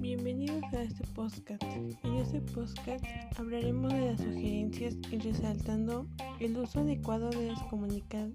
Bienvenidos 0.00 0.64
a 0.72 0.82
este 0.82 1.06
podcast. 1.14 1.62
En 1.62 2.14
este 2.14 2.40
podcast 2.40 3.04
hablaremos 3.36 3.92
de 3.92 4.12
las 4.12 4.18
sugerencias 4.18 4.96
y 5.10 5.18
resaltando 5.18 6.06
el 6.40 6.56
uso 6.56 6.80
adecuado 6.80 7.28
de 7.28 7.48
las 7.48 7.62
comunidades 7.64 8.32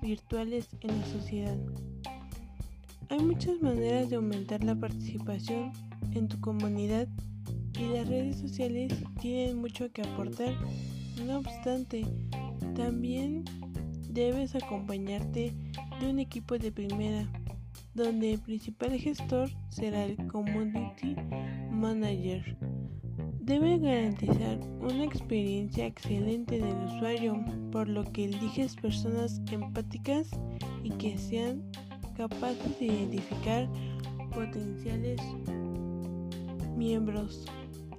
virtuales 0.00 0.68
en 0.82 1.00
la 1.00 1.06
sociedad. 1.06 1.58
Hay 3.08 3.18
muchas 3.18 3.60
maneras 3.60 4.10
de 4.10 4.16
aumentar 4.16 4.62
la 4.62 4.76
participación 4.76 5.72
en 6.12 6.28
tu 6.28 6.40
comunidad 6.40 7.08
y 7.76 7.88
las 7.88 8.06
redes 8.06 8.36
sociales 8.38 8.92
tienen 9.20 9.58
mucho 9.58 9.90
que 9.90 10.02
aportar. 10.02 10.54
No 11.26 11.38
obstante, 11.38 12.06
también 12.76 13.44
debes 14.14 14.54
acompañarte 14.54 15.52
de 16.00 16.08
un 16.08 16.20
equipo 16.20 16.56
de 16.56 16.70
primera, 16.70 17.28
donde 17.94 18.34
el 18.34 18.40
principal 18.40 18.92
gestor 18.92 19.50
será 19.68 20.04
el 20.04 20.16
Community 20.28 21.16
Manager. 21.72 22.56
Debe 23.40 23.78
garantizar 23.78 24.60
una 24.80 25.04
experiencia 25.04 25.86
excelente 25.86 26.60
del 26.60 26.76
usuario, 26.86 27.44
por 27.72 27.88
lo 27.88 28.04
que 28.04 28.26
eliges 28.26 28.76
personas 28.76 29.42
empáticas 29.50 30.30
y 30.84 30.90
que 30.90 31.18
sean 31.18 31.62
capaces 32.16 32.78
de 32.78 32.86
identificar 32.86 33.68
potenciales 34.32 35.20
miembros. 36.76 37.44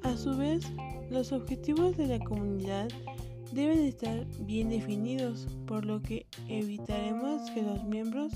A 0.02 0.16
su 0.16 0.36
vez, 0.38 0.66
los 1.10 1.34
objetivos 1.34 1.98
de 1.98 2.08
la 2.08 2.20
comunidad 2.20 2.88
deben 3.55 3.80
estar 3.80 4.27
bien 4.41 4.70
definidos, 4.70 5.48
por 5.66 5.86
lo 5.86 6.02
que 6.02 6.27
evitaremos 6.50 7.50
que 7.52 7.63
los 7.63 7.86
miembros 7.86 8.34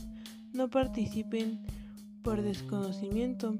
no 0.53 0.69
participen 0.69 1.59
por 2.23 2.41
desconocimiento 2.41 3.59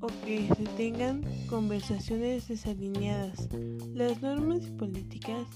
o 0.00 0.06
que 0.24 0.46
se 0.46 0.64
tengan 0.76 1.22
conversaciones 1.48 2.46
desalineadas. 2.46 3.48
Las 3.94 4.22
normas 4.22 4.62
y 4.64 4.70
políticas 4.70 5.46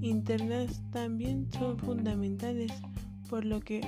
internas 0.00 0.82
también 0.90 1.48
son 1.52 1.78
fundamentales, 1.78 2.72
por 3.28 3.44
lo 3.44 3.60
que 3.60 3.82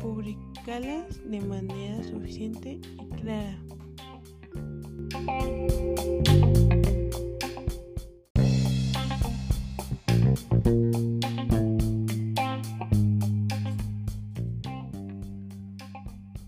publicarlas 0.00 1.28
de 1.28 1.40
manera 1.40 2.04
suficiente 2.04 2.80
y 3.00 3.20
clara. 3.20 3.58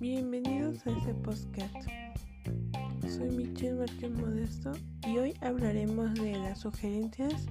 Bienvenidos 0.00 0.86
a 0.86 0.90
este 0.90 1.12
podcast. 1.12 1.74
Soy 3.06 3.28
Michelle 3.36 3.74
Márquez 3.74 4.10
Modesto 4.10 4.72
y 5.06 5.18
hoy 5.18 5.34
hablaremos 5.42 6.14
de 6.14 6.32
las 6.32 6.60
sugerencias 6.60 7.44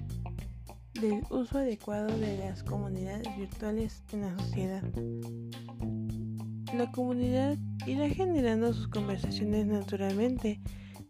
del 0.94 1.22
uso 1.30 1.58
adecuado 1.58 2.08
de 2.18 2.38
las 2.38 2.64
comunidades 2.64 3.28
virtuales 3.36 4.02
en 4.12 4.22
la 4.22 4.36
sociedad. 4.36 4.82
La 6.76 6.90
comunidad 6.90 7.56
irá 7.86 8.08
generando 8.08 8.72
sus 8.72 8.88
conversaciones 8.88 9.66
naturalmente 9.66 10.60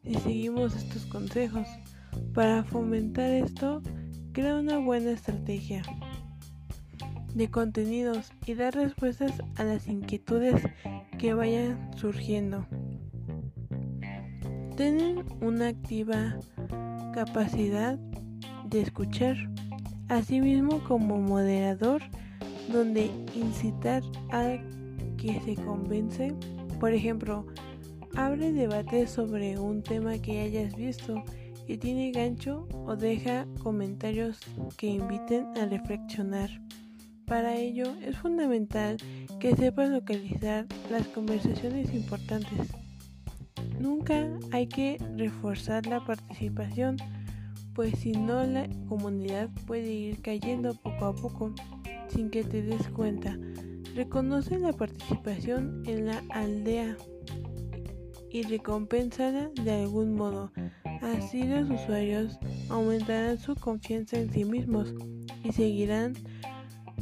si 0.03 0.17
seguimos 0.17 0.77
estos 0.77 1.07
consejos. 1.07 1.67
Para 2.35 2.63
fomentar 2.65 3.31
esto, 3.31 3.81
crea 4.35 4.57
una 4.57 4.79
buena 4.79 5.13
estrategia 5.13 5.83
de 7.35 7.51
contenidos 7.53 8.33
y 8.45 8.55
dar 8.55 8.75
respuestas 8.75 9.33
a 9.55 9.63
las 9.63 9.87
inquietudes 9.87 10.61
que 11.21 11.35
vayan 11.35 11.93
surgiendo. 11.97 12.67
Tienen 14.77 15.25
una 15.41 15.69
activa 15.69 16.37
capacidad 17.15 17.97
de 18.67 18.81
escuchar, 18.81 19.37
asimismo 20.09 20.83
como 20.83 21.21
moderador, 21.21 22.03
donde 22.73 23.13
incitar 23.37 24.03
a 24.33 24.57
que 25.17 25.41
se 25.45 25.55
convence, 25.55 26.35
por 26.81 26.93
ejemplo, 26.93 27.47
abre 28.17 28.53
debate 28.53 29.07
sobre 29.07 29.61
un 29.61 29.85
tema 29.85 30.19
que 30.19 30.41
hayas 30.41 30.75
visto 30.75 31.23
y 31.67 31.77
tiene 31.79 32.13
gancho 32.13 32.69
o 32.73 32.97
deja 32.97 33.47
comentarios 33.63 34.39
que 34.77 34.89
inviten 34.89 35.47
a 35.57 35.67
reflexionar. 35.67 36.51
Para 37.27 37.57
ello 37.57 37.85
es 38.03 38.17
fundamental 38.19 38.99
que 39.41 39.57
sepas 39.57 39.89
localizar 39.89 40.67
las 40.91 41.07
conversaciones 41.09 41.95
importantes. 41.95 42.69
Nunca 43.81 44.29
hay 44.53 44.67
que 44.67 44.99
reforzar 45.17 45.87
la 45.87 46.05
participación, 46.05 46.97
pues 47.75 47.99
si 47.99 48.13
no 48.13 48.45
la 48.45 48.69
comunidad 48.89 49.49
puede 49.67 49.93
ir 49.93 50.21
cayendo 50.21 50.75
poco 50.75 51.07
a 51.07 51.15
poco 51.15 51.55
sin 52.09 52.31
que 52.31 52.45
te 52.45 52.63
des 52.63 52.89
cuenta. 52.89 53.39
Reconoce 53.95 54.59
la 54.59 54.73
participación 54.73 55.83
en 55.87 56.07
la 56.07 56.23
aldea 56.31 56.97
y 58.31 58.43
recompensarla 58.43 59.51
de 59.63 59.73
algún 59.73 60.15
modo. 60.15 60.53
Así 61.05 61.43
los 61.43 61.69
usuarios 61.69 62.39
aumentarán 62.71 63.37
su 63.37 63.55
confianza 63.55 64.17
en 64.17 64.33
sí 64.33 64.47
mismos 64.47 64.95
y 65.45 65.53
seguirán 65.53 66.15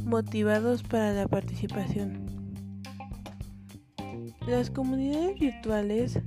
motivados 0.03 0.83
para 0.83 1.13
la 1.13 1.25
participación. 1.25 2.25
Las 4.45 4.69
comunidades 4.69 5.39
virtuales 5.39 6.19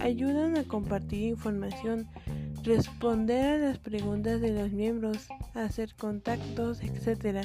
ayudan 0.00 0.56
a 0.56 0.62
compartir 0.62 1.24
información, 1.24 2.06
responder 2.62 3.46
a 3.46 3.58
las 3.58 3.78
preguntas 3.78 4.40
de 4.40 4.52
los 4.52 4.70
miembros, 4.70 5.26
hacer 5.54 5.96
contactos, 5.96 6.80
etc. 6.82 7.44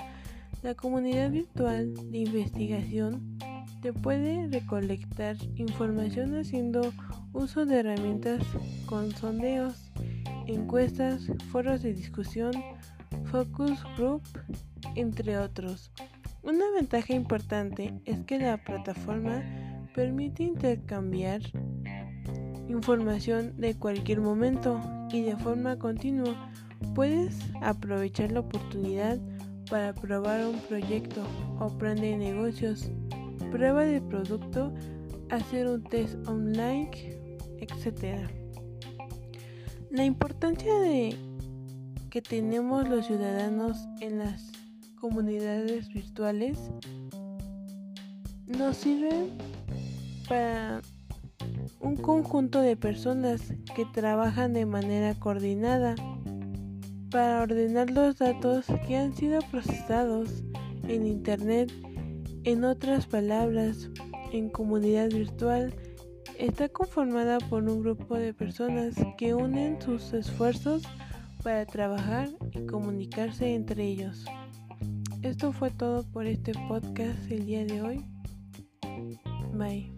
La 0.62 0.76
comunidad 0.76 1.32
virtual 1.32 1.96
de 2.12 2.20
investigación 2.20 3.40
te 3.84 3.92
puede 3.92 4.48
recolectar 4.48 5.36
información 5.58 6.38
haciendo 6.38 6.94
uso 7.34 7.66
de 7.66 7.82
herramientas 7.82 8.42
con 8.86 9.12
sondeos, 9.12 9.92
encuestas, 10.48 11.28
foros 11.52 11.84
de 11.84 11.94
discusión, 11.94 12.54
focus 13.26 13.84
group, 13.98 14.22
entre 14.96 15.38
otros. 15.38 15.92
Una 16.44 16.64
ventaja 16.74 17.14
importante 17.14 17.94
es 18.06 18.22
que 18.22 18.40
la 18.40 18.56
plataforma 18.64 19.44
permite 19.94 20.44
intercambiar 20.44 21.42
información 22.70 23.54
de 23.58 23.76
cualquier 23.76 24.22
momento 24.22 24.80
y 25.12 25.24
de 25.24 25.36
forma 25.36 25.78
continua. 25.78 26.50
Puedes 26.96 27.38
aprovechar 27.62 28.32
la 28.32 28.40
oportunidad 28.40 29.20
para 29.70 29.94
probar 29.94 30.46
un 30.46 30.58
proyecto 30.70 31.22
o 31.60 31.68
plan 31.78 31.98
de 31.98 32.16
negocios 32.16 32.90
prueba 33.54 33.86
de 33.86 34.02
producto, 34.02 34.74
hacer 35.30 35.68
un 35.68 35.84
test 35.84 36.28
online, 36.28 36.90
etc. 37.60 38.28
La 39.92 40.04
importancia 40.04 40.74
de 40.80 41.16
que 42.10 42.24
tenemos 42.24 42.90
los 42.90 43.06
ciudadanos 43.06 43.78
en 44.02 44.18
las 44.18 44.52
comunidades 45.00 45.88
virtuales 45.90 46.58
nos 48.48 48.76
sirve 48.76 49.30
para 50.28 50.82
un 51.80 51.96
conjunto 51.96 52.60
de 52.60 52.76
personas 52.76 53.54
que 53.76 53.86
trabajan 53.94 54.54
de 54.54 54.66
manera 54.66 55.14
coordinada 55.14 55.94
para 57.12 57.44
ordenar 57.44 57.92
los 57.92 58.18
datos 58.18 58.66
que 58.88 58.98
han 58.98 59.16
sido 59.16 59.42
procesados 59.52 60.44
en 60.88 61.06
Internet 61.06 61.72
en 62.44 62.64
otras 62.66 63.06
palabras, 63.06 63.90
en 64.32 64.50
comunidad 64.50 65.10
virtual 65.10 65.74
está 66.38 66.70
conformada 66.70 67.38
por 67.38 67.64
un 67.64 67.82
grupo 67.82 68.16
de 68.18 68.34
personas 68.34 68.96
que 69.18 69.34
unen 69.34 69.82
sus 69.82 70.14
esfuerzos 70.14 70.84
para 71.44 71.66
trabajar 71.66 72.30
y 72.52 72.66
comunicarse 72.66 73.54
entre 73.54 73.86
ellos. 73.86 74.26
Esto 75.22 75.54
fue 75.54 75.72
todo 75.72 76.04
por 76.04 76.26
este 76.26 76.54
podcast 76.68 77.32
el 77.32 77.46
día 77.46 77.66
de 77.66 77.82
hoy. 77.82 78.06
Bye. 79.54 79.94